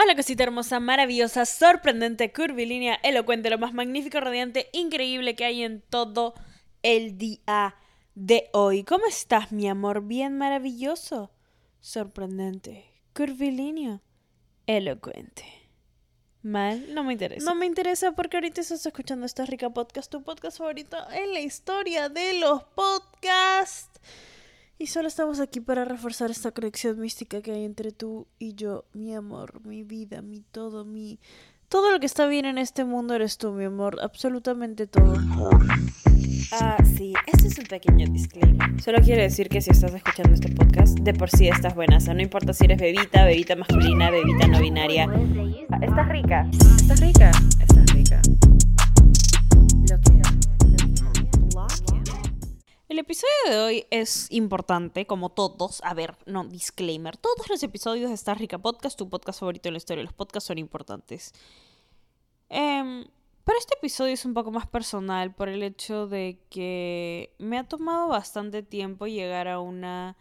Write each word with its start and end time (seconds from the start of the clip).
Hola 0.00 0.14
cosita 0.14 0.44
hermosa, 0.44 0.78
maravillosa, 0.78 1.44
sorprendente, 1.44 2.32
curvilínea, 2.32 3.00
elocuente, 3.02 3.50
lo 3.50 3.58
más 3.58 3.74
magnífico, 3.74 4.20
radiante, 4.20 4.68
increíble 4.72 5.34
que 5.34 5.44
hay 5.44 5.64
en 5.64 5.80
todo 5.80 6.34
el 6.84 7.18
día 7.18 7.74
de 8.14 8.48
hoy. 8.52 8.84
¿Cómo 8.84 9.06
estás, 9.06 9.50
mi 9.50 9.68
amor? 9.68 10.02
Bien 10.02 10.38
maravilloso, 10.38 11.32
sorprendente, 11.80 12.84
curvilíneo, 13.12 14.00
elocuente. 14.68 15.44
Mal, 16.42 16.94
no 16.94 17.02
me 17.02 17.14
interesa. 17.14 17.44
No 17.44 17.56
me 17.56 17.66
interesa 17.66 18.12
porque 18.12 18.36
ahorita 18.36 18.60
estás 18.60 18.86
escuchando 18.86 19.26
esta 19.26 19.46
rica 19.46 19.68
podcast, 19.70 20.12
tu 20.12 20.22
podcast 20.22 20.58
favorito 20.58 20.96
en 21.10 21.32
la 21.32 21.40
historia 21.40 22.08
de 22.08 22.34
los 22.34 22.62
podcasts. 22.62 24.00
Y 24.80 24.86
solo 24.86 25.08
estamos 25.08 25.40
aquí 25.40 25.60
para 25.60 25.84
reforzar 25.84 26.30
esta 26.30 26.52
conexión 26.52 27.00
mística 27.00 27.42
que 27.42 27.50
hay 27.50 27.64
entre 27.64 27.90
tú 27.90 28.28
y 28.38 28.54
yo, 28.54 28.84
mi 28.94 29.12
amor, 29.12 29.60
mi 29.66 29.82
vida, 29.82 30.22
mi 30.22 30.40
todo, 30.40 30.84
mi... 30.84 31.18
Todo 31.68 31.90
lo 31.90 31.98
que 31.98 32.06
está 32.06 32.26
bien 32.28 32.44
en 32.44 32.58
este 32.58 32.84
mundo 32.84 33.14
eres 33.14 33.38
tú, 33.38 33.50
mi 33.50 33.64
amor, 33.64 33.98
absolutamente 34.00 34.86
todo. 34.86 35.16
Ah, 36.52 36.76
sí, 36.96 37.12
este 37.26 37.48
es 37.48 37.58
un 37.58 37.66
pequeño 37.66 38.06
disclaimer. 38.06 38.80
Solo 38.80 39.00
quiero 39.02 39.20
decir 39.20 39.48
que 39.48 39.60
si 39.60 39.70
estás 39.70 39.92
escuchando 39.92 40.32
este 40.32 40.48
podcast, 40.54 40.98
de 41.00 41.12
por 41.12 41.28
sí 41.28 41.48
estás 41.48 41.74
buena. 41.74 41.98
O 41.98 42.00
sea, 42.00 42.14
no 42.14 42.22
importa 42.22 42.52
si 42.52 42.64
eres 42.64 42.78
bebita, 42.78 43.24
bebita 43.24 43.56
masculina, 43.56 44.10
bebita 44.10 44.46
no 44.46 44.60
binaria. 44.60 45.06
Estás 45.82 46.08
rica. 46.08 46.48
Estás 46.52 47.00
rica. 47.00 47.30
Estás 47.60 47.92
rica. 47.92 48.22
El 52.98 53.02
episodio 53.02 53.32
de 53.48 53.58
hoy 53.60 53.86
es 53.90 54.26
importante, 54.32 55.06
como 55.06 55.30
todos. 55.30 55.80
A 55.84 55.94
ver, 55.94 56.16
no, 56.26 56.42
disclaimer. 56.42 57.16
Todos 57.16 57.48
los 57.48 57.62
episodios 57.62 58.08
de 58.08 58.14
Esta 58.16 58.34
Rica 58.34 58.58
Podcast, 58.58 58.98
tu 58.98 59.08
podcast 59.08 59.38
favorito 59.38 59.68
en 59.68 59.74
la 59.74 59.78
historia 59.78 60.00
de 60.00 60.06
los 60.06 60.14
podcasts, 60.14 60.48
son 60.48 60.58
importantes. 60.58 61.32
Eh, 62.48 63.04
pero 63.44 63.56
este 63.56 63.74
episodio 63.76 64.14
es 64.14 64.24
un 64.24 64.34
poco 64.34 64.50
más 64.50 64.66
personal 64.66 65.32
por 65.32 65.48
el 65.48 65.62
hecho 65.62 66.08
de 66.08 66.40
que 66.50 67.36
me 67.38 67.56
ha 67.56 67.68
tomado 67.68 68.08
bastante 68.08 68.64
tiempo 68.64 69.06
llegar 69.06 69.46
a 69.46 69.60
una 69.60 70.16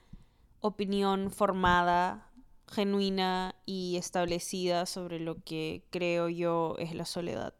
opinión 0.60 1.32
formada, 1.32 2.30
genuina 2.68 3.56
y 3.66 3.98
establecida 3.98 4.86
sobre 4.86 5.20
lo 5.20 5.44
que 5.44 5.82
creo 5.90 6.30
yo 6.30 6.76
es 6.78 6.94
la 6.94 7.06
soledad. 7.06 7.56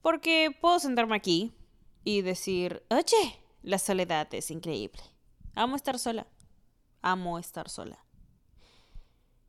Porque 0.00 0.50
puedo 0.60 0.80
sentarme 0.80 1.14
aquí 1.14 1.54
y 2.02 2.22
decir, 2.22 2.82
oye, 2.90 3.38
la 3.62 3.78
soledad 3.78 4.32
es 4.34 4.50
increíble. 4.50 5.02
Amo 5.54 5.76
estar 5.76 5.98
sola. 5.98 6.26
Amo 7.00 7.38
estar 7.38 7.68
sola. 7.68 8.04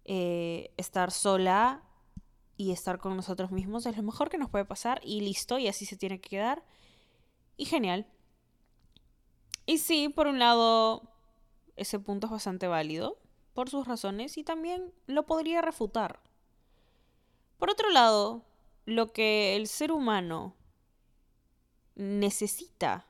Eh, 0.06 0.74
estar 0.78 1.12
sola 1.12 1.84
y 2.58 2.72
estar 2.72 3.00
con 3.00 3.16
nosotros 3.16 3.52
mismos 3.52 3.86
es 3.86 3.98
lo 3.98 4.04
mejor 4.04 4.30
que 4.30 4.38
nos 4.38 4.50
puede 4.50 4.66
pasar 4.66 5.00
y 5.04 5.22
listo, 5.22 5.58
y 5.58 5.68
así 5.68 5.86
se 5.86 5.98
tiene 5.98 6.20
que 6.20 6.30
quedar. 6.30 6.64
Y 7.58 7.66
genial. 7.66 8.08
Y 9.66 9.78
sí, 9.78 10.10
por 10.10 10.28
un 10.28 10.40
lado, 10.40 11.14
ese 11.76 12.00
punto 12.00 12.28
es 12.28 12.32
bastante 12.32 12.68
válido 12.68 13.20
por 13.54 13.70
sus 13.70 13.88
razones 13.88 14.38
y 14.38 14.44
también 14.44 14.94
lo 15.08 15.26
podría 15.26 15.62
refutar. 15.62 16.22
Por 17.58 17.70
otro 17.70 17.90
lado, 17.90 18.46
lo 18.86 19.14
que 19.14 19.56
el 19.56 19.68
ser 19.68 19.92
humano 19.92 20.56
necesita 21.96 23.08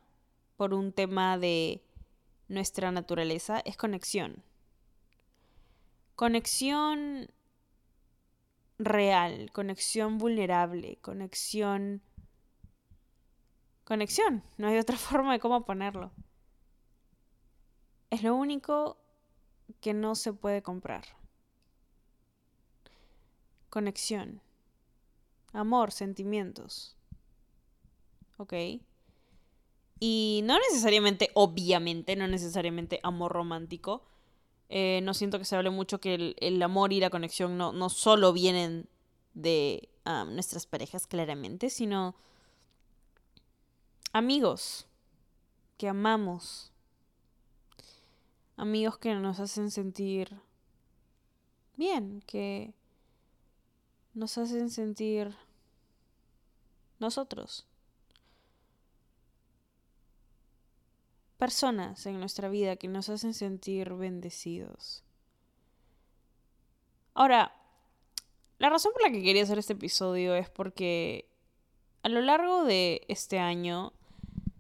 por 0.58 0.74
un 0.74 0.92
tema 0.94 1.38
de 1.38 1.84
nuestra 2.48 2.92
naturaleza 2.92 3.60
es 3.66 3.78
conexión. 3.78 4.44
Conexión 6.16 7.30
real, 8.78 9.52
conexión 9.52 10.18
vulnerable, 10.18 10.98
conexión... 11.02 12.02
Conexión, 13.84 14.44
no 14.58 14.68
hay 14.68 14.78
otra 14.78 14.98
forma 15.10 15.34
de 15.34 15.40
cómo 15.40 15.66
ponerlo. 15.66 16.12
Es 18.10 18.24
lo 18.24 18.36
único 18.36 18.98
que 19.82 19.94
no 19.94 20.16
se 20.16 20.34
puede 20.34 20.62
comprar. 20.62 21.04
Conexión. 23.70 24.42
Amor, 25.52 25.92
sentimientos. 25.92 26.96
¿Ok? 28.38 28.54
Y 30.06 30.42
no 30.44 30.60
necesariamente, 30.60 31.32
obviamente, 31.34 32.18
no 32.18 32.28
necesariamente 32.28 33.00
amor 33.04 33.32
romántico. 33.32 34.04
Eh, 34.68 35.00
no 35.02 35.14
siento 35.14 35.40
que 35.40 35.46
se 35.46 35.56
hable 35.56 35.70
mucho 35.70 36.02
que 36.02 36.36
el, 36.38 36.62
amor 36.62 36.92
y 36.92 37.00
la 37.00 37.10
conexión 37.10 37.58
no, 37.58 37.72
no 37.72 37.88
solo 37.88 38.34
vienen 38.34 38.90
de 39.34 39.88
nuestras 40.04 40.66
parejas, 40.66 41.08
claramente, 41.08 41.70
sino 41.70 42.16
amigos 44.12 44.88
que 45.78 45.88
amamos. 45.88 46.74
Amigos 48.58 48.98
que 48.98 49.16
nos 49.16 49.40
hacen 49.40 49.72
sentir 49.72 50.38
bien, 51.78 52.22
que 52.28 52.74
nos 54.14 54.38
hacen 54.38 54.70
sentir 54.70 55.34
nosotros. 57.00 57.66
Personas 61.44 62.06
en 62.06 62.22
nuestra 62.22 62.48
vida 62.48 62.78
que 62.78 62.88
nos 62.88 63.10
hacen 63.10 63.34
sentir 63.34 63.96
bendecidos. 63.96 65.04
Ahora, 67.14 67.54
la 68.60 68.70
razón 68.70 68.94
por 68.94 69.02
la 69.02 69.12
que 69.12 69.22
quería 69.22 69.44
hacer 69.44 69.58
este 69.60 69.74
episodio 69.74 70.36
es 70.36 70.50
porque 70.50 71.28
a 72.02 72.08
lo 72.08 72.22
largo 72.22 72.64
de 72.64 73.02
este 73.10 73.40
año 73.40 73.92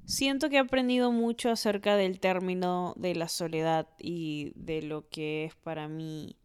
siento 0.03 0.49
que 0.49 0.57
he 0.57 0.59
aprendido 0.59 1.13
mucho 1.13 1.49
acerca 1.51 1.95
del 1.95 2.19
término 2.19 2.93
de 2.97 3.15
la 3.15 3.29
soledad 3.29 3.87
y 3.97 4.51
de 4.57 4.81
lo 4.81 5.07
que 5.07 5.45
es 5.45 5.55
para 5.55 5.87
mí 5.87 6.35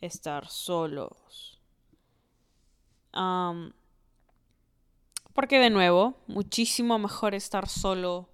estar 0.00 0.48
solos. 0.48 1.60
porque 5.34 5.58
de 5.58 5.68
nuevo, 5.68 6.14
muchísimo 6.26 6.98
mejor 6.98 7.34
estar 7.34 7.68
solo 7.68 8.30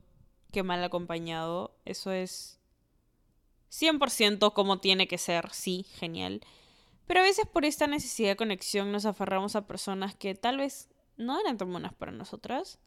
que 0.50 0.62
mal 0.62 0.82
acompañado. 0.84 1.76
Eso 1.84 2.12
es 2.12 2.60
100% 3.70 4.52
como 4.52 4.80
tiene 4.80 5.08
que 5.08 5.18
ser, 5.18 5.50
sí, 5.52 5.84
genial. 5.98 6.40
Pero 7.06 7.20
a 7.20 7.24
veces 7.24 7.46
por 7.46 7.64
esta 7.64 7.86
necesidad 7.86 8.30
de 8.30 8.36
conexión 8.36 8.92
nos 8.92 9.04
aferramos 9.06 9.56
a 9.56 9.66
personas 9.66 10.14
que 10.14 10.34
tal 10.34 10.58
vez 10.58 10.88
no 11.16 11.40
eran 11.40 11.58
tan 11.58 11.70
buenas 11.70 11.94
para 11.94 12.12
nosotras. 12.12 12.78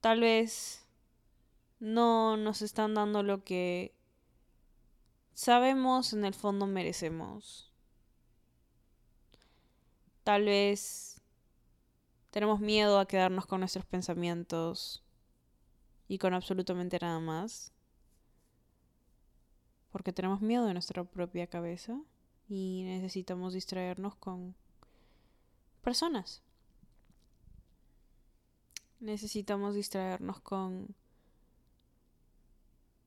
Tal 0.00 0.20
vez 0.20 0.86
no 1.78 2.36
nos 2.36 2.62
están 2.62 2.94
dando 2.94 3.22
lo 3.22 3.44
que 3.44 3.94
sabemos 5.34 6.12
en 6.12 6.24
el 6.24 6.34
fondo 6.34 6.66
merecemos. 6.66 7.72
Tal 10.24 10.44
vez 10.44 11.20
tenemos 12.30 12.60
miedo 12.60 12.98
a 12.98 13.06
quedarnos 13.06 13.46
con 13.46 13.60
nuestros 13.60 13.84
pensamientos 13.84 15.02
y 16.10 16.18
con 16.18 16.34
absolutamente 16.34 16.98
nada 17.00 17.20
más. 17.20 17.72
Porque 19.92 20.12
tenemos 20.12 20.40
miedo 20.40 20.66
de 20.66 20.72
nuestra 20.72 21.04
propia 21.04 21.46
cabeza 21.46 22.02
y 22.48 22.82
necesitamos 22.84 23.52
distraernos 23.54 24.16
con 24.16 24.56
personas. 25.82 26.42
Necesitamos 28.98 29.76
distraernos 29.76 30.40
con 30.40 30.96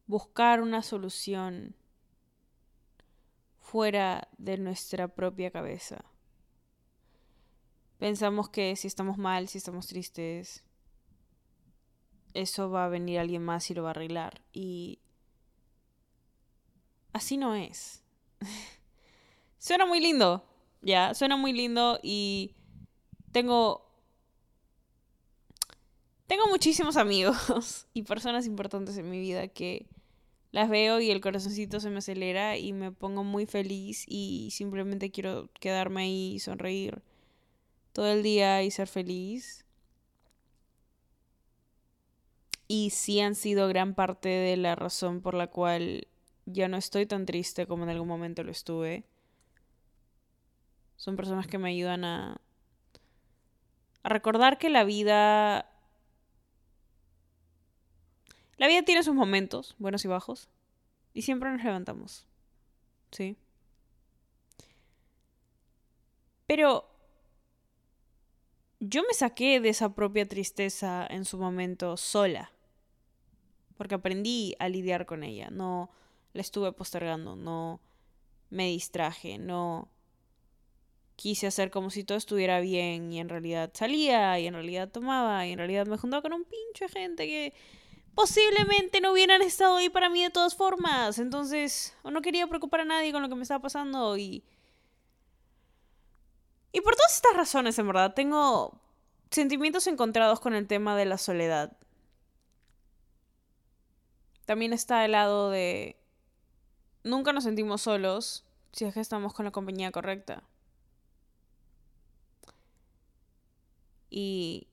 buscar 0.07 0.61
una 0.61 0.81
solución 0.81 1.75
fuera 3.59 4.29
de 4.37 4.57
nuestra 4.57 5.09
propia 5.09 5.51
cabeza. 5.51 6.05
Pensamos 7.97 8.47
que 8.47 8.77
si 8.77 8.87
estamos 8.87 9.17
mal, 9.17 9.49
si 9.49 9.57
estamos 9.57 9.87
tristes, 9.87 10.63
eso 12.33 12.69
va 12.69 12.85
a 12.85 12.89
venir 12.89 13.19
alguien 13.19 13.43
más 13.43 13.69
y 13.69 13.73
lo 13.73 13.83
va 13.83 13.89
a 13.89 13.91
arreglar. 13.91 14.41
Y 14.51 14.99
así 17.11 17.37
no 17.37 17.55
es. 17.55 18.03
Suena 19.57 19.85
muy 19.85 19.99
lindo. 19.99 20.43
Ya, 20.81 21.13
suena 21.13 21.37
muy 21.37 21.53
lindo 21.53 21.97
y 22.03 22.55
tengo 23.31 23.83
tengo 26.27 26.47
muchísimos 26.47 26.97
amigos 26.97 27.87
y 27.93 28.03
personas 28.03 28.45
importantes 28.45 28.97
en 28.97 29.09
mi 29.09 29.19
vida 29.19 29.47
que 29.47 29.87
las 30.51 30.69
veo 30.69 30.99
y 30.99 31.09
el 31.09 31.21
corazoncito 31.21 31.79
se 31.79 31.89
me 31.89 31.99
acelera 31.99 32.57
y 32.57 32.73
me 32.73 32.91
pongo 32.91 33.23
muy 33.23 33.45
feliz 33.45 34.05
y 34.07 34.49
simplemente 34.51 35.11
quiero 35.11 35.49
quedarme 35.59 36.03
ahí 36.03 36.33
y 36.35 36.39
sonreír 36.39 37.01
todo 37.91 38.07
el 38.07 38.23
día 38.23 38.63
y 38.63 38.71
ser 38.71 38.87
feliz. 38.87 39.62
Y 42.75 42.89
sí 42.89 43.19
han 43.19 43.35
sido 43.35 43.67
gran 43.67 43.93
parte 43.93 44.29
de 44.29 44.57
la 44.57 44.73
razón 44.73 45.21
por 45.21 45.35
la 45.35 45.45
cual 45.45 46.07
ya 46.47 46.67
no 46.67 46.77
estoy 46.77 47.05
tan 47.05 47.27
triste 47.27 47.67
como 47.67 47.83
en 47.83 47.91
algún 47.91 48.07
momento 48.07 48.41
lo 48.41 48.49
estuve. 48.49 49.03
Son 50.95 51.15
personas 51.15 51.45
que 51.45 51.59
me 51.59 51.69
ayudan 51.69 52.03
a, 52.03 52.41
a 54.01 54.09
recordar 54.09 54.57
que 54.57 54.71
la 54.71 54.85
vida 54.85 55.69
la 58.57 58.67
vida 58.67 58.81
tiene 58.81 59.03
sus 59.03 59.13
momentos, 59.13 59.75
buenos 59.77 60.03
y 60.03 60.07
bajos, 60.07 60.49
y 61.13 61.21
siempre 61.21 61.51
nos 61.51 61.63
levantamos. 61.63 62.25
¿Sí? 63.11 63.37
Pero 66.47 66.89
yo 68.79 69.03
me 69.03 69.13
saqué 69.13 69.59
de 69.59 69.69
esa 69.69 69.93
propia 69.93 70.27
tristeza 70.27 71.05
en 71.07 71.25
su 71.25 71.37
momento 71.37 71.97
sola, 71.97 72.52
porque 73.83 73.95
aprendí 73.95 74.55
a 74.59 74.69
lidiar 74.69 75.05
con 75.05 75.25
ella, 75.25 75.49
no 75.51 75.89
la 76.31 76.39
estuve 76.39 76.71
postergando, 76.71 77.35
no 77.35 77.81
me 78.49 78.67
distraje, 78.67 79.37
no 79.37 79.89
quise 81.17 81.47
hacer 81.47 81.69
como 81.69 81.89
si 81.89 82.05
todo 82.05 82.17
estuviera 82.17 82.61
bien 82.61 83.11
y 83.11 83.19
en 83.19 83.27
realidad 83.27 83.71
salía 83.73 84.39
y 84.39 84.47
en 84.47 84.53
realidad 84.53 84.89
tomaba 84.89 85.45
y 85.45 85.51
en 85.51 85.57
realidad 85.57 85.85
me 85.85 85.97
juntaba 85.97 86.21
con 86.21 86.31
un 86.31 86.45
pinche 86.45 86.87
gente 86.87 87.27
que 87.27 87.53
posiblemente 88.15 89.01
no 89.01 89.11
hubieran 89.11 89.41
estado 89.41 89.75
ahí 89.75 89.89
para 89.89 90.07
mí 90.07 90.23
de 90.23 90.29
todas 90.29 90.55
formas. 90.55 91.19
Entonces, 91.19 91.93
no 92.05 92.21
quería 92.21 92.47
preocupar 92.47 92.79
a 92.79 92.85
nadie 92.85 93.11
con 93.11 93.21
lo 93.21 93.27
que 93.27 93.35
me 93.35 93.41
estaba 93.41 93.61
pasando 93.61 94.15
y... 94.15 94.45
Y 96.71 96.79
por 96.79 96.95
todas 96.95 97.15
estas 97.15 97.35
razones, 97.35 97.77
en 97.79 97.87
verdad, 97.87 98.13
tengo 98.13 98.79
sentimientos 99.29 99.87
encontrados 99.87 100.39
con 100.39 100.53
el 100.53 100.67
tema 100.67 100.95
de 100.95 101.03
la 101.03 101.17
soledad. 101.17 101.77
También 104.45 104.73
está 104.73 105.05
el 105.05 105.13
lado 105.13 105.49
de... 105.49 105.97
Nunca 107.03 107.33
nos 107.33 107.43
sentimos 107.43 107.81
solos 107.81 108.45
si 108.71 108.85
es 108.85 108.93
que 108.93 108.99
estamos 108.99 109.33
con 109.33 109.45
la 109.45 109.51
compañía 109.51 109.91
correcta. 109.91 110.43
Y 114.09 114.67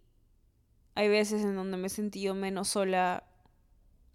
hay 0.94 1.08
veces 1.08 1.42
en 1.42 1.54
donde 1.54 1.76
me 1.76 1.86
he 1.86 1.90
sentido 1.90 2.34
menos 2.34 2.68
sola 2.68 3.24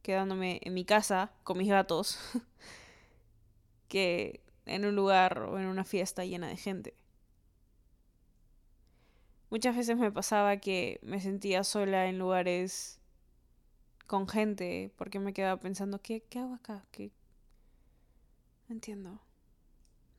quedándome 0.01 0.59
en 0.63 0.73
mi 0.73 0.85
casa 0.85 1.31
con 1.43 1.57
mis 1.57 1.69
gatos 1.69 2.19
que 3.87 4.43
en 4.65 4.85
un 4.85 4.95
lugar 4.95 5.39
o 5.39 5.59
en 5.59 5.65
una 5.65 5.83
fiesta 5.83 6.25
llena 6.25 6.47
de 6.47 6.57
gente. 6.57 6.95
Muchas 9.49 9.75
veces 9.75 9.97
me 9.97 10.11
pasaba 10.11 10.57
que 10.57 10.99
me 11.01 11.21
sentía 11.21 11.63
sola 11.63 12.07
en 12.07 12.19
lugares 12.19 12.99
con 14.07 14.27
gente 14.27 14.91
porque 14.97 15.19
me 15.19 15.33
quedaba 15.33 15.59
pensando, 15.59 16.01
¿qué, 16.01 16.21
qué 16.29 16.39
hago 16.39 16.53
acá? 16.55 16.85
¿Qué? 16.91 17.11
No 18.67 18.75
entiendo. 18.75 19.19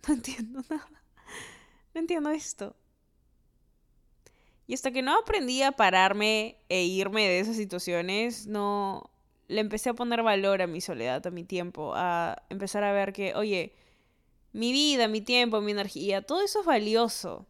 No 0.08 0.14
entiendo 0.14 0.62
nada. 0.68 1.02
No 1.92 2.00
entiendo 2.00 2.30
esto. 2.30 2.76
Y 4.68 4.74
hasta 4.74 4.90
que 4.90 5.02
no 5.02 5.18
aprendí 5.18 5.62
a 5.62 5.72
pararme 5.72 6.58
e 6.68 6.84
irme 6.84 7.26
de 7.26 7.40
esas 7.40 7.56
situaciones, 7.56 8.46
no, 8.46 9.10
le 9.48 9.60
empecé 9.60 9.90
a 9.90 9.94
poner 9.94 10.22
valor 10.22 10.62
a 10.62 10.66
mi 10.66 10.80
soledad, 10.80 11.26
a 11.26 11.30
mi 11.30 11.44
tiempo, 11.44 11.92
a 11.94 12.42
empezar 12.50 12.84
a 12.84 12.92
ver 12.92 13.12
que, 13.12 13.34
oye, 13.34 13.74
mi 14.52 14.72
vida, 14.72 15.08
mi 15.08 15.20
tiempo, 15.20 15.60
mi 15.60 15.72
energía, 15.72 16.22
todo 16.22 16.42
eso 16.42 16.60
es 16.60 16.66
valioso. 16.66 17.46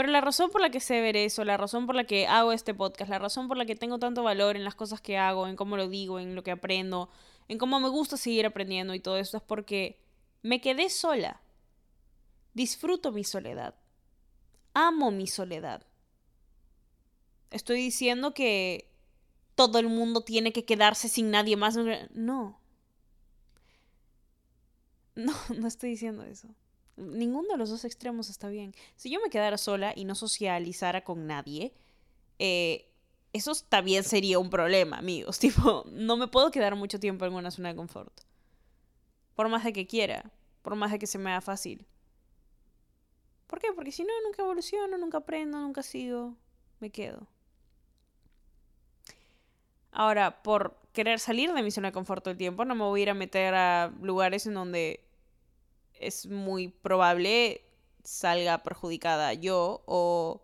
Pero 0.00 0.12
la 0.12 0.22
razón 0.22 0.48
por 0.48 0.62
la 0.62 0.70
que 0.70 0.80
sé 0.80 1.02
ver 1.02 1.14
eso, 1.14 1.44
la 1.44 1.58
razón 1.58 1.84
por 1.84 1.94
la 1.94 2.04
que 2.04 2.26
hago 2.26 2.52
este 2.52 2.72
podcast, 2.72 3.10
la 3.10 3.18
razón 3.18 3.48
por 3.48 3.58
la 3.58 3.66
que 3.66 3.76
tengo 3.76 3.98
tanto 3.98 4.22
valor 4.22 4.56
en 4.56 4.64
las 4.64 4.74
cosas 4.74 5.02
que 5.02 5.18
hago, 5.18 5.46
en 5.46 5.56
cómo 5.56 5.76
lo 5.76 5.90
digo, 5.90 6.18
en 6.18 6.34
lo 6.34 6.42
que 6.42 6.52
aprendo, 6.52 7.10
en 7.48 7.58
cómo 7.58 7.80
me 7.80 7.90
gusta 7.90 8.16
seguir 8.16 8.46
aprendiendo 8.46 8.94
y 8.94 9.00
todo 9.00 9.18
eso 9.18 9.36
es 9.36 9.42
porque 9.42 10.00
me 10.40 10.62
quedé 10.62 10.88
sola. 10.88 11.42
Disfruto 12.54 13.12
mi 13.12 13.24
soledad. 13.24 13.74
Amo 14.72 15.10
mi 15.10 15.26
soledad. 15.26 15.86
Estoy 17.50 17.82
diciendo 17.82 18.32
que 18.32 18.90
todo 19.54 19.78
el 19.78 19.88
mundo 19.88 20.22
tiene 20.22 20.50
que 20.50 20.64
quedarse 20.64 21.10
sin 21.10 21.30
nadie 21.30 21.58
más. 21.58 21.76
No. 22.14 22.58
No, 25.14 25.34
no 25.58 25.68
estoy 25.68 25.90
diciendo 25.90 26.22
eso. 26.22 26.48
Ninguno 27.00 27.48
de 27.48 27.56
los 27.56 27.70
dos 27.70 27.84
extremos 27.84 28.28
está 28.28 28.48
bien. 28.48 28.74
Si 28.96 29.10
yo 29.10 29.20
me 29.20 29.30
quedara 29.30 29.58
sola 29.58 29.92
y 29.96 30.04
no 30.04 30.14
socializara 30.14 31.02
con 31.02 31.26
nadie, 31.26 31.72
eh, 32.38 32.90
eso 33.32 33.52
también 33.68 34.04
sería 34.04 34.38
un 34.38 34.50
problema, 34.50 34.98
amigos. 34.98 35.38
Tipo, 35.40 35.84
no 35.90 36.16
me 36.16 36.28
puedo 36.28 36.50
quedar 36.50 36.76
mucho 36.76 37.00
tiempo 37.00 37.24
en 37.24 37.34
una 37.34 37.50
zona 37.50 37.70
de 37.70 37.76
confort. 37.76 38.12
Por 39.34 39.48
más 39.48 39.64
de 39.64 39.72
que 39.72 39.86
quiera, 39.86 40.30
por 40.62 40.74
más 40.76 40.90
de 40.90 40.98
que 40.98 41.06
se 41.06 41.18
me 41.18 41.30
haga 41.30 41.40
fácil. 41.40 41.86
¿Por 43.46 43.58
qué? 43.58 43.68
Porque 43.74 43.92
si 43.92 44.04
no, 44.04 44.12
nunca 44.24 44.42
evoluciono, 44.42 44.96
nunca 44.98 45.18
aprendo, 45.18 45.58
nunca 45.58 45.82
sigo, 45.82 46.36
me 46.78 46.90
quedo. 46.90 47.26
Ahora, 49.92 50.42
por 50.42 50.76
querer 50.92 51.18
salir 51.18 51.52
de 51.52 51.62
mi 51.62 51.70
zona 51.70 51.88
de 51.88 51.92
confort 51.92 52.22
todo 52.22 52.32
el 52.32 52.38
tiempo, 52.38 52.64
no 52.64 52.74
me 52.74 52.84
voy 52.84 53.00
a 53.00 53.02
ir 53.02 53.10
a 53.10 53.14
meter 53.14 53.54
a 53.54 53.92
lugares 54.02 54.46
en 54.46 54.54
donde 54.54 55.04
es 56.00 56.26
muy 56.26 56.68
probable 56.68 57.64
salga 58.02 58.62
perjudicada 58.62 59.34
yo 59.34 59.82
o 59.86 60.42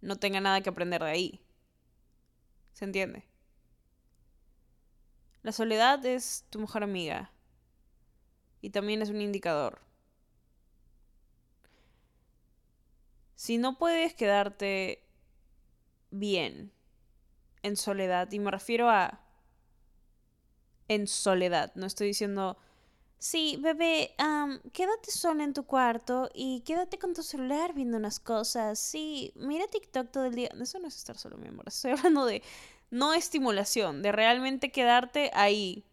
no 0.00 0.16
tenga 0.16 0.40
nada 0.40 0.60
que 0.60 0.70
aprender 0.70 1.02
de 1.02 1.10
ahí. 1.10 1.46
¿Se 2.72 2.84
entiende? 2.84 3.28
La 5.42 5.52
soledad 5.52 6.04
es 6.04 6.46
tu 6.50 6.58
mejor 6.58 6.82
amiga 6.82 7.32
y 8.60 8.70
también 8.70 9.02
es 9.02 9.10
un 9.10 9.20
indicador. 9.20 9.80
Si 13.34 13.58
no 13.58 13.78
puedes 13.78 14.14
quedarte 14.14 15.06
bien 16.10 16.72
en 17.62 17.76
soledad. 17.76 18.30
Y 18.32 18.38
me 18.38 18.50
refiero 18.50 18.90
a 18.90 19.20
en 20.88 21.06
soledad. 21.06 21.72
No 21.74 21.86
estoy 21.86 22.08
diciendo, 22.08 22.58
sí, 23.20 23.56
bebé, 23.60 24.16
quédate 24.72 25.12
sola 25.12 25.44
en 25.44 25.52
tu 25.52 25.64
cuarto 25.64 26.28
y 26.34 26.62
quédate 26.62 26.98
con 26.98 27.14
tu 27.14 27.22
celular 27.22 27.72
viendo 27.74 27.98
unas 27.98 28.18
cosas. 28.18 28.80
Sí, 28.80 29.32
mira 29.36 29.68
TikTok 29.68 30.10
todo 30.10 30.24
el 30.24 30.34
día. 30.34 30.50
Eso 30.60 30.80
no 30.80 30.88
es 30.88 30.96
estar 30.96 31.16
solo, 31.16 31.36
mi 31.36 31.48
amor. 31.48 31.66
Estoy 31.68 31.92
hablando 31.96 32.26
de 32.26 32.42
no 32.90 33.14
estimulación, 33.14 34.02
de 34.02 34.10
realmente 34.10 34.72
quedarte 34.72 35.30
ahí, 35.34 35.84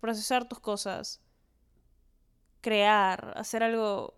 procesar 0.00 0.48
tus 0.48 0.60
cosas, 0.60 1.20
crear, 2.62 3.34
hacer 3.36 3.62
algo 3.62 4.14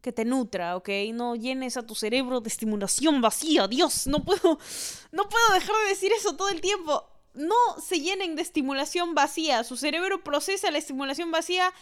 que 0.00 0.12
te 0.12 0.24
nutra, 0.24 0.76
¿ok? 0.76 0.88
No 1.12 1.34
llenes 1.34 1.76
a 1.76 1.86
tu 1.86 1.94
cerebro 1.94 2.40
de 2.40 2.48
estimulación 2.48 3.20
vacía. 3.20 3.68
Dios, 3.68 4.06
no 4.06 4.24
puedo, 4.24 4.58
no 5.12 5.28
puedo 5.28 5.52
dejar 5.54 5.76
de 5.82 5.88
decir 5.88 6.12
eso 6.12 6.36
todo 6.36 6.50
el 6.50 6.60
tiempo. 6.60 7.08
No 7.34 7.56
se 7.80 8.00
llenen 8.00 8.36
de 8.36 8.42
estimulación 8.42 9.14
vacía. 9.14 9.64
Su 9.64 9.76
cerebro 9.76 10.24
procesa 10.24 10.70
la 10.70 10.78
estimulación 10.78 11.30
vacía 11.30 11.72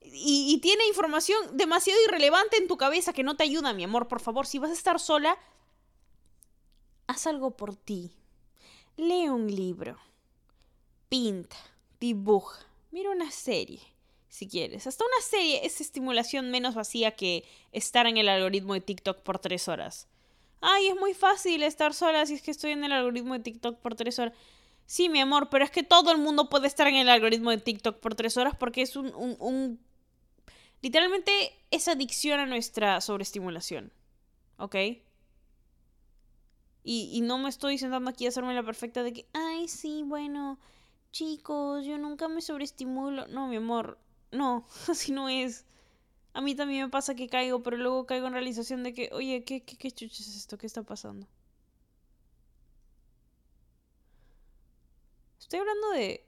y, 0.00 0.58
tiene 0.58 0.86
información 0.86 1.56
demasiado 1.56 1.98
irrelevante 2.06 2.56
en 2.58 2.68
tu 2.68 2.76
cabeza 2.76 3.12
que 3.12 3.22
no 3.22 3.36
te 3.36 3.44
ayuda, 3.44 3.72
mi 3.72 3.84
amor. 3.84 4.08
Por 4.08 4.20
favor, 4.20 4.46
si 4.46 4.58
vas 4.58 4.70
a 4.70 4.74
estar 4.74 5.00
sola, 5.00 5.38
haz 7.06 7.26
algo 7.26 7.56
por 7.56 7.74
ti. 7.74 8.12
Lee 8.96 9.28
un 9.28 9.54
libro. 9.54 9.98
Pinta. 11.08 11.56
Dibuja. 11.98 12.66
Mira 12.90 13.10
una 13.10 13.30
serie 13.30 13.80
si 14.28 14.48
quieres. 14.48 14.86
Hasta 14.86 15.04
una 15.04 15.22
serie 15.22 15.64
es 15.64 15.80
estimulación 15.80 16.50
menos 16.50 16.74
vacía 16.74 17.12
que 17.12 17.44
estar 17.72 18.06
en 18.06 18.16
el 18.16 18.28
algoritmo 18.28 18.74
de 18.74 18.80
TikTok 18.80 19.20
por 19.22 19.38
tres 19.38 19.68
horas. 19.68 20.08
Ay, 20.60 20.88
es 20.88 20.96
muy 20.96 21.14
fácil 21.14 21.62
estar 21.62 21.94
sola 21.94 22.26
si 22.26 22.34
es 22.34 22.42
que 22.42 22.50
estoy 22.50 22.72
en 22.72 22.84
el 22.84 22.92
algoritmo 22.92 23.34
de 23.34 23.40
TikTok 23.40 23.78
por 23.78 23.94
tres 23.94 24.18
horas. 24.18 24.34
Sí, 24.86 25.08
mi 25.08 25.20
amor, 25.20 25.48
pero 25.50 25.64
es 25.64 25.70
que 25.70 25.82
todo 25.82 26.12
el 26.12 26.18
mundo 26.18 26.48
puede 26.50 26.66
estar 26.66 26.86
en 26.86 26.96
el 26.96 27.08
algoritmo 27.08 27.50
de 27.50 27.58
TikTok 27.58 28.00
por 28.00 28.14
tres 28.14 28.36
horas 28.36 28.54
porque 28.58 28.82
es 28.82 28.96
un... 28.96 29.12
un, 29.14 29.80
Literalmente 30.82 31.32
es 31.70 31.88
adicción 31.88 32.40
a 32.40 32.46
nuestra 32.46 33.00
sobreestimulación. 33.00 33.92
¿Ok? 34.58 34.74
Y, 36.84 37.10
y 37.14 37.20
no 37.22 37.38
me 37.38 37.48
estoy 37.48 37.78
sentando 37.78 38.10
aquí 38.10 38.26
a 38.26 38.28
hacerme 38.28 38.54
la 38.54 38.62
perfecta 38.62 39.02
de 39.02 39.14
que, 39.14 39.26
ay, 39.32 39.68
sí, 39.68 40.02
bueno, 40.04 40.58
chicos, 41.12 41.86
yo 41.86 41.96
nunca 41.96 42.28
me 42.28 42.42
sobreestimulo. 42.42 43.26
No, 43.28 43.48
mi 43.48 43.56
amor, 43.56 43.98
no, 44.32 44.66
así 44.88 45.12
no 45.12 45.28
es. 45.30 45.64
A 46.34 46.40
mí 46.42 46.54
también 46.54 46.84
me 46.84 46.90
pasa 46.90 47.14
que 47.14 47.28
caigo, 47.28 47.62
pero 47.62 47.78
luego 47.78 48.06
caigo 48.06 48.26
en 48.26 48.34
realización 48.34 48.82
de 48.82 48.92
que, 48.92 49.08
oye, 49.12 49.44
¿qué, 49.44 49.62
qué, 49.64 49.76
qué 49.78 49.90
chuches 49.90 50.28
es 50.28 50.36
esto? 50.36 50.58
¿Qué 50.58 50.66
está 50.66 50.82
pasando? 50.82 51.26
Estoy 55.44 55.58
hablando 55.58 55.90
de... 55.90 56.26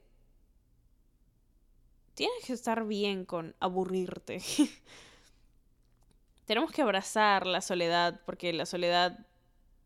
Tienes 2.12 2.44
que 2.44 2.52
estar 2.52 2.84
bien 2.84 3.24
con 3.24 3.56
aburrirte. 3.60 4.42
Tenemos 6.44 6.70
que 6.70 6.82
abrazar 6.82 7.46
la 7.46 7.62
soledad, 7.62 8.20
porque 8.26 8.52
la 8.52 8.66
soledad... 8.66 9.26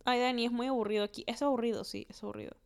Ay, 0.04 0.18
Dani, 0.18 0.46
es 0.46 0.50
muy 0.50 0.66
aburrido 0.66 1.04
aquí. 1.04 1.22
Es 1.28 1.42
aburrido, 1.42 1.84
sí, 1.84 2.08
es 2.10 2.24
aburrido. 2.24 2.56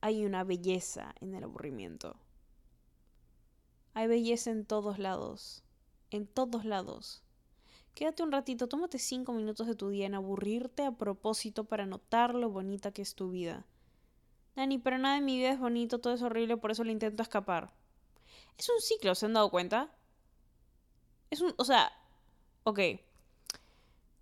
Hay 0.00 0.24
una 0.24 0.44
belleza 0.44 1.14
en 1.20 1.34
el 1.34 1.44
aburrimiento. 1.44 2.16
Hay 3.92 4.06
belleza 4.06 4.50
en 4.50 4.64
todos 4.64 4.98
lados. 4.98 5.62
En 6.10 6.26
todos 6.26 6.64
lados. 6.64 7.22
Quédate 7.92 8.22
un 8.22 8.32
ratito, 8.32 8.66
tómate 8.66 8.98
cinco 8.98 9.34
minutos 9.34 9.66
de 9.66 9.74
tu 9.74 9.90
día 9.90 10.06
en 10.06 10.14
aburrirte 10.14 10.86
a 10.86 10.92
propósito 10.92 11.64
para 11.64 11.84
notar 11.84 12.34
lo 12.34 12.48
bonita 12.48 12.92
que 12.92 13.02
es 13.02 13.14
tu 13.14 13.30
vida. 13.30 13.66
Dani, 14.56 14.78
pero 14.78 14.98
nada 14.98 15.18
en 15.18 15.24
mi 15.24 15.36
vida 15.36 15.50
es 15.50 15.58
bonito, 15.58 16.00
todo 16.00 16.12
es 16.12 16.22
horrible, 16.22 16.56
por 16.56 16.70
eso 16.70 16.84
le 16.84 16.92
intento 16.92 17.22
escapar. 17.22 17.72
Es 18.56 18.68
un 18.68 18.80
ciclo, 18.80 19.14
¿se 19.14 19.26
han 19.26 19.32
dado 19.32 19.50
cuenta? 19.50 19.90
Es 21.30 21.40
un, 21.40 21.54
o 21.56 21.64
sea, 21.64 21.92
ok. 22.62 22.80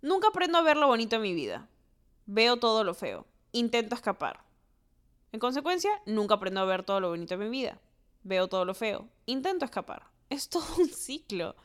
Nunca 0.01 0.29
aprendo 0.29 0.57
a 0.57 0.61
ver 0.63 0.77
lo 0.77 0.87
bonito 0.87 1.15
en 1.17 1.21
mi 1.21 1.33
vida. 1.33 1.67
Veo 2.25 2.57
todo 2.57 2.83
lo 2.83 2.93
feo. 2.93 3.27
Intento 3.51 3.95
escapar. 3.95 4.43
En 5.31 5.39
consecuencia, 5.39 5.91
nunca 6.05 6.35
aprendo 6.35 6.61
a 6.61 6.65
ver 6.65 6.83
todo 6.83 6.99
lo 6.99 7.09
bonito 7.09 7.35
en 7.35 7.39
mi 7.41 7.49
vida 7.49 7.79
veo 8.23 8.47
todo 8.47 8.65
lo 8.65 8.73
feo, 8.73 9.07
intento 9.25 9.65
escapar. 9.65 10.07
Es 10.29 10.49
todo 10.49 10.65
un 10.77 10.89
ciclo. 10.89 11.55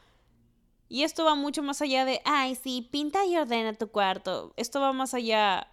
Y 0.90 1.02
esto 1.02 1.24
va 1.24 1.34
mucho 1.34 1.62
más 1.62 1.82
allá 1.82 2.04
de, 2.04 2.20
ay, 2.24 2.54
sí, 2.54 2.88
pinta 2.90 3.24
y 3.26 3.36
ordena 3.36 3.74
tu 3.74 3.88
cuarto. 3.88 4.54
Esto 4.56 4.80
va 4.80 4.92
más 4.92 5.12
allá 5.12 5.68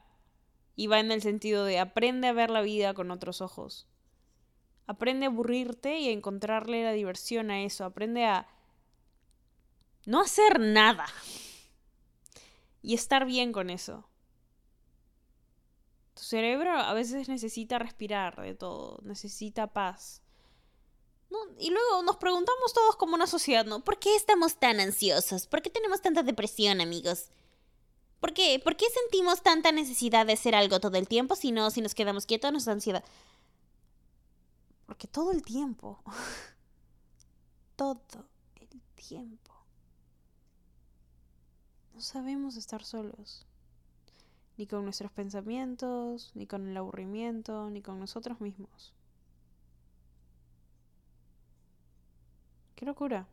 y 0.76 0.88
va 0.88 1.00
en 1.00 1.12
el 1.12 1.22
sentido 1.22 1.66
de 1.66 1.80
aprende 1.80 2.28
a 2.28 2.34
ver 2.34 2.50
la 2.50 2.62
vida 2.62 2.94
con 2.94 3.12
otros 3.12 3.42
ojos. 3.42 3.88
Aprende 4.88 5.26
a 5.26 5.30
aburrirte 5.30 5.98
y 6.00 6.10
a 6.10 6.12
encontrarle 6.12 6.84
la 6.84 6.92
diversión 6.92 7.50
a 7.50 7.64
eso. 7.64 7.86
Aprende 7.86 8.26
a 8.26 8.48
no 10.06 10.22
hacer 10.22 10.60
nada. 10.60 11.08
Y 12.82 12.94
estar 12.94 13.26
bien 13.26 13.52
con 13.52 13.70
eso. 13.72 14.08
Tu 16.14 16.22
cerebro 16.22 16.72
a 16.72 16.94
veces 16.94 17.28
necesita 17.28 17.80
respirar 17.80 18.40
de 18.42 18.54
todo, 18.54 19.00
necesita 19.04 19.74
paz. 19.74 20.22
Y 21.60 21.72
luego 21.72 22.04
nos 22.04 22.18
preguntamos 22.18 22.74
todos 22.74 22.96
como 22.96 23.16
una 23.16 23.28
sociedad, 23.28 23.66
¿no? 23.66 23.84
¿Por 23.84 24.00
qué 24.00 24.16
estamos 24.16 24.58
tan 24.58 24.80
ansiosos? 24.80 25.48
¿Por 25.48 25.62
qué 25.62 25.70
tenemos 25.70 26.02
tanta 26.02 26.24
depresión, 26.24 26.80
amigos? 26.80 27.30
¿Por 28.20 28.34
qué? 28.34 28.60
¿Por 28.64 28.76
qué 28.76 28.86
sentimos 28.90 29.44
tanta 29.44 29.72
necesidad 29.72 30.26
de 30.26 30.34
hacer 30.34 30.56
algo 30.56 30.80
todo 30.80 30.98
el 30.98 31.08
tiempo 31.08 31.36
si 31.36 31.52
no, 31.52 31.70
si 31.70 31.82
nos 31.82 31.96
quedamos 31.96 32.26
quietos 32.26 32.52
nos 32.52 32.66
da 32.66 32.74
ansiedad? 32.74 33.04
Porque 34.86 35.08
todo 35.08 35.32
el 35.32 35.44
tiempo, 35.44 36.00
todo 37.76 38.02
el 38.56 38.82
tiempo, 38.96 39.52
no 41.94 42.02
sabemos 42.02 42.56
estar 42.58 42.84
solos. 42.84 43.46
Ni 44.58 44.68
con 44.68 44.86
nuestros 44.86 45.12
pensamientos, 45.12 46.32
ni 46.34 46.48
con 46.48 46.68
el 46.70 46.78
aburrimiento, 46.78 47.70
ni 47.70 47.82
con 47.82 48.00
nosotros 48.00 48.40
mismos. 48.40 48.94
Qué 52.76 52.86
locura. 52.86 53.28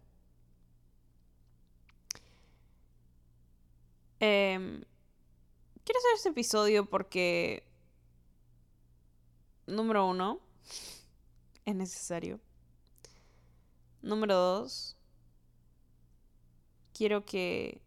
Em, 4.25 4.85
quiero 5.85 5.99
hacer 5.99 6.13
este 6.15 6.29
episodio 6.29 6.89
porque, 6.89 7.67
número 9.67 10.07
uno, 10.07 10.39
es 11.65 11.75
necesario. 11.75 12.39
Número 14.01 14.37
dos, 14.37 14.97
quiero 16.95 17.25
que 17.25 17.83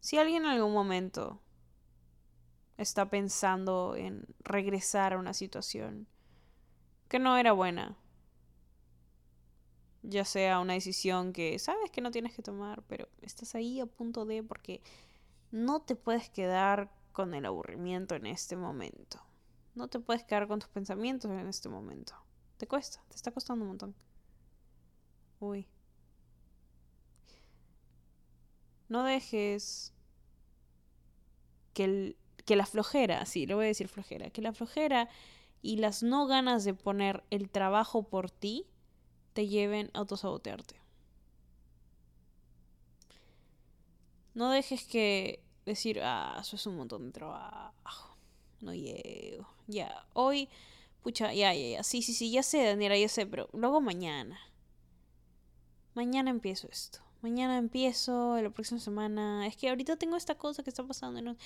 si 0.00 0.18
alguien 0.18 0.44
en 0.44 0.50
algún 0.50 0.74
momento 0.74 1.40
está 2.76 3.08
pensando 3.08 3.96
en 3.96 4.26
regresar 4.40 5.14
a 5.14 5.18
una 5.18 5.32
situación 5.32 6.06
que 7.08 7.18
no 7.18 7.38
era 7.38 7.52
buena, 7.52 7.96
ya 10.02 10.24
sea 10.24 10.60
una 10.60 10.74
decisión 10.74 11.32
que 11.32 11.58
sabes 11.58 11.90
que 11.90 12.00
no 12.00 12.10
tienes 12.10 12.34
que 12.34 12.42
tomar, 12.42 12.82
pero 12.88 13.08
estás 13.22 13.54
ahí 13.54 13.80
a 13.80 13.86
punto 13.86 14.24
de 14.24 14.42
porque 14.42 14.80
no 15.50 15.80
te 15.80 15.96
puedes 15.96 16.30
quedar 16.30 16.90
con 17.12 17.34
el 17.34 17.44
aburrimiento 17.44 18.14
en 18.14 18.26
este 18.26 18.56
momento. 18.56 19.20
No 19.74 19.88
te 19.88 20.00
puedes 20.00 20.24
quedar 20.24 20.48
con 20.48 20.60
tus 20.60 20.68
pensamientos 20.68 21.30
en 21.30 21.46
este 21.46 21.68
momento. 21.68 22.14
Te 22.56 22.66
cuesta, 22.66 23.02
te 23.08 23.16
está 23.16 23.30
costando 23.30 23.64
un 23.64 23.68
montón. 23.68 23.94
Uy. 25.38 25.66
No 28.88 29.04
dejes 29.04 29.92
que, 31.72 32.16
que 32.44 32.56
la 32.56 32.66
flojera, 32.66 33.24
sí, 33.26 33.46
le 33.46 33.54
voy 33.54 33.66
a 33.66 33.68
decir 33.68 33.88
flojera, 33.88 34.30
que 34.30 34.42
la 34.42 34.52
flojera 34.52 35.08
y 35.62 35.76
las 35.76 36.02
no 36.02 36.26
ganas 36.26 36.64
de 36.64 36.74
poner 36.74 37.22
el 37.30 37.48
trabajo 37.50 38.02
por 38.02 38.30
ti 38.30 38.66
te 39.32 39.48
lleven 39.48 39.90
a 39.94 39.98
autosabotearte. 39.98 40.76
No 44.34 44.50
dejes 44.50 44.84
que 44.84 45.42
decir, 45.66 46.00
ah, 46.02 46.38
eso 46.40 46.56
es 46.56 46.66
un 46.66 46.76
montón 46.76 47.06
de 47.06 47.12
trabajo. 47.12 48.16
No 48.60 48.74
llego. 48.74 49.48
Ya, 49.66 50.06
hoy, 50.12 50.48
pucha, 51.02 51.32
ya, 51.32 51.54
ya, 51.54 51.68
ya. 51.68 51.82
Sí, 51.82 52.02
sí, 52.02 52.14
sí, 52.14 52.30
ya 52.30 52.42
sé, 52.42 52.64
Daniela, 52.64 52.96
ya 52.96 53.08
sé, 53.08 53.26
pero 53.26 53.48
luego 53.52 53.80
mañana. 53.80 54.38
Mañana 55.94 56.30
empiezo 56.30 56.68
esto. 56.68 57.00
Mañana 57.22 57.58
empiezo, 57.58 58.40
la 58.40 58.50
próxima 58.50 58.80
semana. 58.80 59.46
Es 59.46 59.56
que 59.56 59.68
ahorita 59.68 59.96
tengo 59.96 60.16
esta 60.16 60.36
cosa 60.36 60.62
que 60.62 60.70
está 60.70 60.84
pasando. 60.84 61.20
No... 61.20 61.36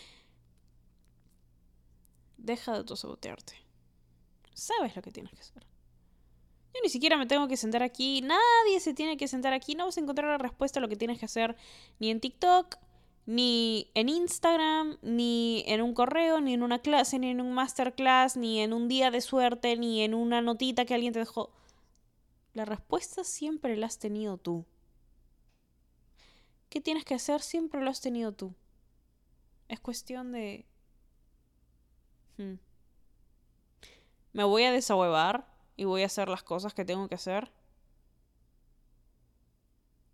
Deja 2.36 2.72
de 2.72 2.78
autosabotearte. 2.78 3.54
Sabes 4.52 4.94
lo 4.94 5.02
que 5.02 5.10
tienes 5.10 5.32
que 5.32 5.40
hacer. 5.40 5.66
Yo 6.74 6.80
ni 6.82 6.88
siquiera 6.88 7.16
me 7.16 7.26
tengo 7.26 7.46
que 7.46 7.56
sentar 7.56 7.84
aquí, 7.84 8.20
nadie 8.20 8.80
se 8.80 8.94
tiene 8.94 9.16
que 9.16 9.28
sentar 9.28 9.52
aquí, 9.52 9.76
no 9.76 9.86
vas 9.86 9.96
a 9.96 10.00
encontrar 10.00 10.28
la 10.28 10.38
respuesta 10.38 10.80
a 10.80 10.82
lo 10.82 10.88
que 10.88 10.96
tienes 10.96 11.20
que 11.20 11.24
hacer 11.24 11.56
ni 12.00 12.10
en 12.10 12.18
TikTok, 12.18 12.78
ni 13.26 13.90
en 13.94 14.08
Instagram, 14.08 14.98
ni 15.00 15.62
en 15.68 15.82
un 15.82 15.94
correo, 15.94 16.40
ni 16.40 16.52
en 16.52 16.64
una 16.64 16.80
clase, 16.80 17.20
ni 17.20 17.30
en 17.30 17.40
un 17.40 17.52
masterclass, 17.52 18.36
ni 18.36 18.60
en 18.60 18.72
un 18.72 18.88
día 18.88 19.12
de 19.12 19.20
suerte, 19.20 19.76
ni 19.76 20.02
en 20.02 20.14
una 20.14 20.40
notita 20.40 20.84
que 20.84 20.94
alguien 20.94 21.12
te 21.12 21.20
dejó. 21.20 21.52
La 22.54 22.64
respuesta 22.64 23.22
siempre 23.22 23.76
la 23.76 23.86
has 23.86 23.98
tenido 24.00 24.36
tú. 24.36 24.64
¿Qué 26.68 26.80
tienes 26.80 27.04
que 27.04 27.14
hacer? 27.14 27.40
Siempre 27.40 27.82
lo 27.82 27.90
has 27.90 28.00
tenido 28.00 28.32
tú. 28.32 28.52
Es 29.68 29.78
cuestión 29.78 30.32
de... 30.32 30.66
Hmm. 32.36 32.54
Me 34.32 34.42
voy 34.42 34.64
a 34.64 34.72
desahuevar 34.72 35.53
y 35.76 35.84
voy 35.84 36.02
a 36.02 36.06
hacer 36.06 36.28
las 36.28 36.42
cosas 36.42 36.74
que 36.74 36.84
tengo 36.84 37.08
que 37.08 37.16
hacer? 37.16 37.50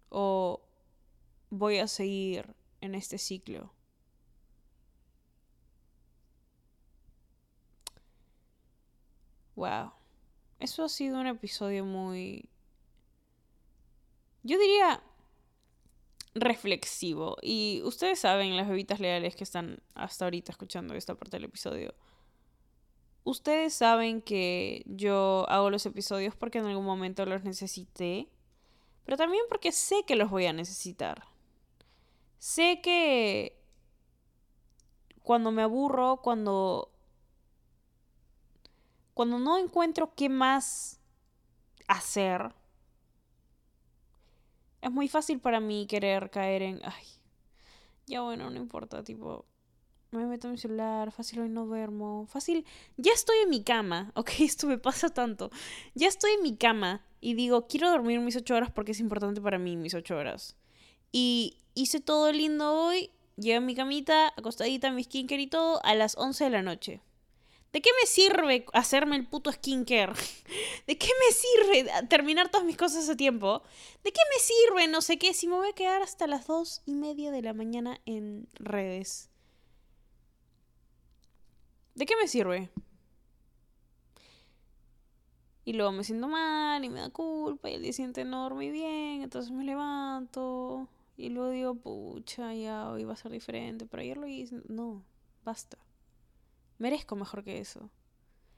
¿O 0.08 0.62
voy 1.50 1.78
a 1.78 1.88
seguir 1.88 2.54
en 2.80 2.94
este 2.94 3.18
ciclo? 3.18 3.72
Wow. 9.56 9.92
Eso 10.58 10.84
ha 10.84 10.88
sido 10.88 11.20
un 11.20 11.26
episodio 11.26 11.84
muy... 11.84 12.48
Yo 14.42 14.58
diría 14.58 15.02
reflexivo. 16.34 17.36
Y 17.42 17.82
ustedes 17.84 18.20
saben, 18.20 18.56
las 18.56 18.68
bebitas 18.68 19.00
leales 19.00 19.36
que 19.36 19.44
están 19.44 19.82
hasta 19.94 20.24
ahorita 20.24 20.52
escuchando 20.52 20.94
esta 20.94 21.14
parte 21.14 21.36
del 21.36 21.44
episodio 21.44 21.94
Ustedes 23.30 23.74
saben 23.74 24.22
que 24.22 24.82
yo 24.86 25.46
hago 25.48 25.70
los 25.70 25.86
episodios 25.86 26.34
porque 26.34 26.58
en 26.58 26.66
algún 26.66 26.84
momento 26.84 27.24
los 27.26 27.44
necesité, 27.44 28.28
pero 29.04 29.16
también 29.16 29.44
porque 29.48 29.70
sé 29.70 30.02
que 30.04 30.16
los 30.16 30.30
voy 30.30 30.46
a 30.46 30.52
necesitar. 30.52 31.22
Sé 32.40 32.80
que 32.82 33.56
cuando 35.22 35.52
me 35.52 35.62
aburro, 35.62 36.16
cuando 36.16 36.90
cuando 39.14 39.38
no 39.38 39.58
encuentro 39.58 40.12
qué 40.16 40.28
más 40.28 40.98
hacer, 41.86 42.52
es 44.80 44.90
muy 44.90 45.06
fácil 45.06 45.38
para 45.38 45.60
mí 45.60 45.86
querer 45.86 46.30
caer 46.30 46.62
en, 46.62 46.80
ay, 46.82 47.06
ya 48.06 48.22
bueno, 48.22 48.50
no 48.50 48.56
importa, 48.56 49.04
tipo, 49.04 49.46
me 50.12 50.26
meto 50.26 50.48
en 50.48 50.52
mi 50.52 50.58
celular, 50.58 51.12
fácil 51.12 51.40
hoy 51.40 51.48
no 51.48 51.66
duermo, 51.66 52.26
fácil, 52.26 52.64
ya 52.96 53.12
estoy 53.12 53.36
en 53.44 53.50
mi 53.50 53.62
cama, 53.62 54.12
ok, 54.16 54.30
esto 54.40 54.66
me 54.66 54.78
pasa 54.78 55.10
tanto, 55.10 55.50
ya 55.94 56.08
estoy 56.08 56.32
en 56.32 56.42
mi 56.42 56.56
cama 56.56 57.04
y 57.20 57.34
digo, 57.34 57.66
quiero 57.66 57.90
dormir 57.90 58.20
mis 58.20 58.36
ocho 58.36 58.54
horas 58.54 58.70
porque 58.70 58.92
es 58.92 59.00
importante 59.00 59.40
para 59.40 59.58
mí 59.58 59.76
mis 59.76 59.94
ocho 59.94 60.16
horas. 60.16 60.56
Y 61.12 61.58
hice 61.74 62.00
todo 62.00 62.32
lindo 62.32 62.72
hoy, 62.72 63.10
llegué 63.36 63.56
a 63.56 63.60
mi 63.60 63.74
camita, 63.74 64.28
acostadita, 64.36 64.90
mi 64.90 65.04
skincare 65.04 65.42
y 65.42 65.46
todo, 65.46 65.84
a 65.84 65.94
las 65.94 66.16
11 66.16 66.44
de 66.44 66.50
la 66.50 66.62
noche. 66.62 67.00
¿De 67.72 67.80
qué 67.80 67.90
me 68.00 68.06
sirve 68.06 68.66
hacerme 68.72 69.16
el 69.16 69.28
puto 69.28 69.52
skincare? 69.52 70.12
¿De 70.86 70.98
qué 70.98 71.08
me 71.08 71.32
sirve 71.32 72.06
terminar 72.08 72.50
todas 72.50 72.66
mis 72.66 72.76
cosas 72.76 73.08
a 73.08 73.16
tiempo? 73.16 73.62
¿De 74.02 74.12
qué 74.12 74.20
me 74.32 74.40
sirve 74.40 74.88
no 74.88 75.00
sé 75.02 75.18
qué 75.18 75.34
si 75.34 75.46
me 75.46 75.56
voy 75.56 75.68
a 75.68 75.74
quedar 75.74 76.02
hasta 76.02 76.26
las 76.26 76.46
dos 76.46 76.82
y 76.86 76.94
media 76.94 77.30
de 77.30 77.42
la 77.42 77.52
mañana 77.52 78.00
en 78.06 78.48
redes? 78.54 79.29
¿De 82.00 82.06
qué 82.06 82.16
me 82.16 82.28
sirve? 82.28 82.70
Y 85.66 85.74
luego 85.74 85.92
me 85.92 86.02
siento 86.02 86.28
mal 86.28 86.82
y 86.82 86.88
me 86.88 86.98
da 86.98 87.10
culpa 87.10 87.68
y 87.68 87.74
el 87.74 87.82
día 87.82 87.92
siguiente 87.92 88.24
no 88.24 88.44
dormí 88.44 88.70
bien, 88.70 89.20
entonces 89.20 89.52
me 89.52 89.64
levanto 89.64 90.88
y 91.18 91.28
luego 91.28 91.50
digo, 91.50 91.74
pucha, 91.74 92.54
ya 92.54 92.88
hoy 92.88 93.04
va 93.04 93.12
a 93.12 93.16
ser 93.16 93.30
diferente, 93.32 93.84
pero 93.84 94.00
ayer 94.00 94.16
lo 94.16 94.26
hice. 94.26 94.62
No, 94.66 95.04
basta. 95.44 95.76
Merezco 96.78 97.16
mejor 97.16 97.44
que 97.44 97.58
eso. 97.58 97.90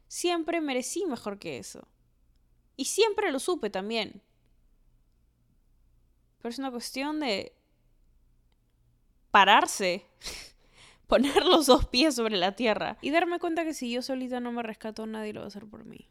Siempre 0.07 0.61
merecí 0.61 1.05
mejor 1.07 1.41
que 1.41 1.59
eso. 1.59 1.89
Y 2.77 2.85
siempre 2.85 3.33
lo 3.33 3.41
supe 3.41 3.71
también. 3.71 4.23
Pero 6.39 6.51
es 6.51 6.61
una 6.61 6.71
cuestión 6.71 7.19
de 7.19 7.57
pararse, 9.33 10.07
poner 11.07 11.45
los 11.45 11.67
dos 11.67 11.87
pies 11.87 12.15
sobre 12.15 12.37
la 12.37 12.57
tierra 12.57 12.97
y 13.01 13.11
darme 13.11 13.39
cuenta 13.39 13.65
que 13.65 13.75
si 13.75 13.91
yo 13.91 14.03
solita 14.03 14.41
no 14.41 14.53
me 14.53 14.63
rescato, 14.63 15.07
nadie 15.07 15.33
lo 15.33 15.41
va 15.41 15.47
a 15.47 15.49
hacer 15.49 15.67
por 15.67 15.85
mí. 15.85 16.09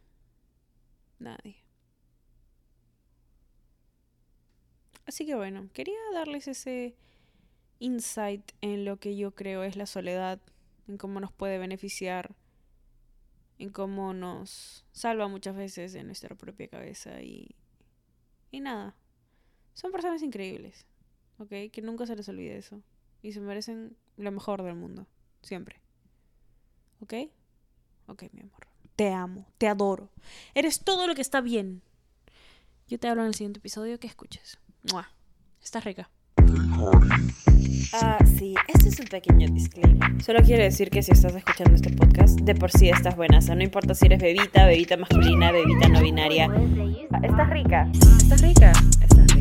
Nadie. 1.19 1.63
Así 5.05 5.25
que 5.25 5.35
bueno, 5.35 5.69
quería 5.73 5.97
darles 6.13 6.47
ese 6.47 6.95
insight 7.79 8.51
en 8.61 8.85
lo 8.85 8.97
que 8.97 9.17
yo 9.17 9.31
creo 9.35 9.63
es 9.63 9.75
la 9.75 9.85
soledad 9.85 10.39
en 10.87 10.97
cómo 10.97 11.19
nos 11.19 11.31
puede 11.31 11.57
beneficiar, 11.57 12.35
en 13.57 13.71
cómo 13.71 14.13
nos 14.13 14.85
salva 14.91 15.27
muchas 15.27 15.55
veces 15.55 15.93
de 15.93 16.03
nuestra 16.03 16.35
propia 16.35 16.67
cabeza 16.67 17.21
y, 17.21 17.55
y 18.51 18.59
nada. 18.59 18.95
Son 19.73 19.91
personas 19.91 20.21
increíbles, 20.21 20.85
¿ok? 21.37 21.71
Que 21.71 21.81
nunca 21.81 22.05
se 22.05 22.15
les 22.15 22.27
olvide 22.29 22.57
eso. 22.57 22.81
Y 23.21 23.33
se 23.33 23.39
merecen 23.39 23.95
lo 24.17 24.31
mejor 24.31 24.63
del 24.63 24.75
mundo, 24.75 25.07
siempre. 25.41 25.79
¿Ok? 27.01 27.13
Ok, 28.07 28.23
mi 28.33 28.41
amor. 28.41 28.67
Te 28.95 29.11
amo, 29.11 29.47
te 29.57 29.67
adoro. 29.67 30.09
Eres 30.53 30.83
todo 30.83 31.07
lo 31.07 31.15
que 31.15 31.21
está 31.21 31.41
bien. 31.41 31.81
Yo 32.87 32.99
te 32.99 33.07
hablo 33.07 33.21
en 33.21 33.29
el 33.29 33.35
siguiente 33.35 33.59
episodio 33.59 33.99
que 33.99 34.07
escuches. 34.07 34.59
¡Mua! 34.91 35.09
Estás 35.61 35.85
rica. 35.85 36.09
Ah, 37.93 38.17
sí, 38.37 38.55
este 38.67 38.89
es 38.89 38.99
un 38.99 39.07
pequeño 39.07 39.47
disclaimer. 39.49 40.23
Solo 40.23 40.41
quiero 40.41 40.63
decir 40.63 40.89
que 40.89 41.01
si 41.03 41.11
estás 41.11 41.35
escuchando 41.35 41.75
este 41.75 41.91
podcast, 41.91 42.39
de 42.39 42.55
por 42.55 42.71
sí 42.71 42.89
estás 42.89 43.15
buena. 43.15 43.39
O 43.39 43.41
sea, 43.41 43.55
no 43.55 43.63
importa 43.63 43.95
si 43.95 44.05
eres 44.05 44.21
bebita, 44.21 44.65
bebita 44.65 44.97
masculina, 44.97 45.51
bebita 45.51 45.87
no 45.89 46.01
binaria. 46.01 46.47
Ah, 47.11 47.19
estás 47.23 47.49
rica. 47.49 47.89
Estás 47.93 48.41
rica. 48.41 48.71
Estás 49.01 49.33
rica. 49.35 49.40